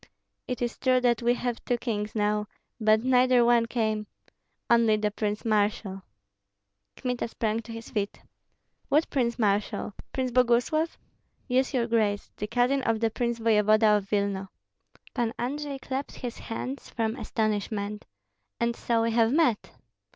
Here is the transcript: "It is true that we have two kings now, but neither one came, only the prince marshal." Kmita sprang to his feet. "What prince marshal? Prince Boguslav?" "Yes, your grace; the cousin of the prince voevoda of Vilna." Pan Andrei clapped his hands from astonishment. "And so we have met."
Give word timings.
"It 0.47 0.63
is 0.63 0.79
true 0.79 0.99
that 1.01 1.21
we 1.21 1.35
have 1.35 1.63
two 1.63 1.77
kings 1.77 2.15
now, 2.15 2.47
but 2.79 3.03
neither 3.03 3.45
one 3.45 3.67
came, 3.67 4.07
only 4.67 4.95
the 4.97 5.11
prince 5.11 5.45
marshal." 5.45 6.01
Kmita 6.95 7.27
sprang 7.27 7.59
to 7.59 7.71
his 7.71 7.91
feet. 7.91 8.19
"What 8.89 9.07
prince 9.11 9.37
marshal? 9.37 9.93
Prince 10.11 10.31
Boguslav?" 10.31 10.97
"Yes, 11.47 11.71
your 11.75 11.85
grace; 11.85 12.31
the 12.37 12.47
cousin 12.47 12.81
of 12.81 12.99
the 12.99 13.11
prince 13.11 13.37
voevoda 13.37 13.95
of 13.97 14.09
Vilna." 14.09 14.49
Pan 15.13 15.33
Andrei 15.37 15.77
clapped 15.77 16.13
his 16.15 16.39
hands 16.39 16.89
from 16.89 17.15
astonishment. 17.15 18.05
"And 18.59 18.75
so 18.75 19.03
we 19.03 19.11
have 19.11 19.31
met." 19.31 19.69